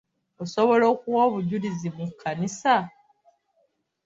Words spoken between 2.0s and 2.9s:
kkanisa?